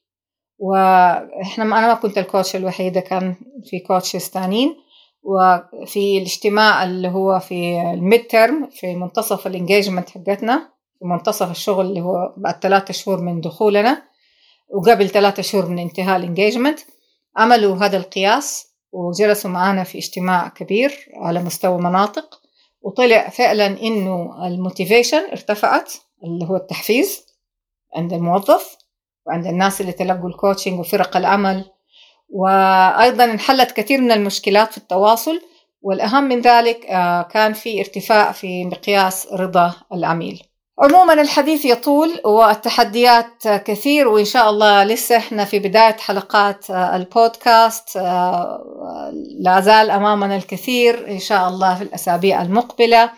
وإحنا 0.58 1.64
أنا 1.64 1.86
ما 1.86 1.94
كنت 1.94 2.18
ال 2.18 2.25
coach 2.25 2.56
الوحيدة 2.56 3.00
كان 3.00 3.36
في 3.64 3.78
coaches 3.78 4.20
ثانيين 4.20 4.76
وفي 5.22 6.18
الاجتماع 6.18 6.84
اللي 6.84 7.08
هو 7.08 7.38
في 7.38 7.80
ال 7.94 8.02
mid 8.02 8.26
term 8.26 8.68
في 8.70 8.94
منتصف 8.94 9.46
ال 9.46 9.52
engagement 9.52 10.10
حقتنا 10.10 10.72
في 10.98 11.04
منتصف 11.04 11.50
الشغل 11.50 11.86
اللي 11.86 12.00
هو 12.00 12.34
بعد 12.36 12.62
ثلاثة 12.62 12.92
شهور 12.92 13.20
من 13.20 13.40
دخولنا 13.40 14.02
وقبل 14.74 15.08
ثلاثة 15.08 15.42
شهور 15.42 15.66
من 15.66 15.78
انتهاء 15.78 16.16
ال 16.16 16.22
engagement 16.22 16.80
عملوا 17.36 17.76
هذا 17.76 17.96
القياس 17.96 18.66
وجلسوا 18.92 19.50
معنا 19.50 19.84
في 19.84 19.98
اجتماع 19.98 20.48
كبير 20.48 21.08
على 21.16 21.42
مستوى 21.42 21.78
مناطق 21.78 22.40
وطلع 22.84 23.28
فعلا 23.28 23.66
إنه 23.66 24.46
ال 24.46 24.54
motivation 24.54 25.30
ارتفعت 25.32 25.92
اللي 26.24 26.44
هو 26.44 26.56
التحفيز 26.56 27.26
عند 27.96 28.12
الموظف 28.12 28.76
وعند 29.26 29.46
الناس 29.46 29.80
اللي 29.80 29.92
تلقوا 29.92 30.28
ال 30.28 30.34
coaching 30.34 30.80
وفرق 30.80 31.16
العمل. 31.16 31.64
وأيضا 32.28 33.24
انحلت 33.24 33.70
كثير 33.70 34.00
من 34.00 34.12
المشكلات 34.12 34.70
في 34.70 34.78
التواصل 34.78 35.40
والأهم 35.82 36.24
من 36.24 36.40
ذلك 36.40 36.86
آه، 36.86 37.22
كان 37.22 37.52
في 37.52 37.80
ارتفاع 37.80 38.32
في 38.32 38.64
مقياس 38.64 39.28
رضا 39.32 39.74
العميل. 39.92 40.42
عموما 40.82 41.12
الحديث 41.12 41.64
يطول 41.64 42.20
والتحديات 42.24 43.48
كثير 43.48 44.08
وإن 44.08 44.24
شاء 44.24 44.50
الله 44.50 44.84
لسه 44.84 45.16
إحنا 45.16 45.44
في 45.44 45.58
بداية 45.58 45.96
حلقات 45.96 46.70
البودكاست. 46.70 47.96
لا 49.40 49.60
زال 49.60 49.90
أمامنا 49.90 50.36
الكثير 50.36 51.10
إن 51.10 51.18
شاء 51.18 51.48
الله 51.48 51.74
في 51.74 51.82
الأسابيع 51.82 52.42
المقبلة. 52.42 53.10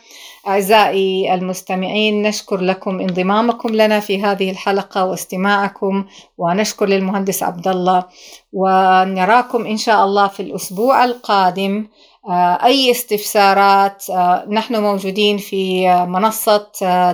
أعزائي 0.49 1.35
المستمعين 1.35 2.23
نشكر 2.23 2.61
لكم 2.61 3.01
انضمامكم 3.01 3.69
لنا 3.69 4.01
في 4.01 4.23
هذه 4.23 4.51
الحلقة 4.51 5.05
واستماعكم 5.05 6.05
ونشكر 6.38 6.87
للمهندس 6.87 7.42
عبد 7.42 7.69
الله 7.69 8.05
ونراكم 8.53 9.66
إن 9.66 9.77
شاء 9.77 10.05
الله 10.05 10.29
في 10.29 10.40
الأسبوع 10.40 11.05
القادم. 11.05 11.87
أي 12.65 12.91
استفسارات 12.91 14.05
نحن 14.51 14.77
موجودين 14.77 15.39
في 15.39 15.89
منصة 16.09 16.67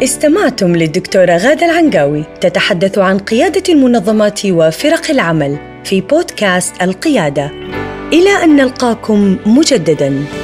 استمعتم 0.02 0.76
للدكتورة 0.76 1.36
غادة 1.36 1.66
العنقاوي 1.66 2.24
تتحدث 2.40 2.98
عن 2.98 3.18
قيادة 3.18 3.62
المنظمات 3.68 4.46
وفرق 4.46 5.10
العمل 5.10 5.58
في 5.84 6.00
بودكاست 6.00 6.82
القيادة. 6.82 7.50
إلى 8.12 8.44
أن 8.44 8.56
نلقاكم 8.56 9.36
مجدداً. 9.46 10.41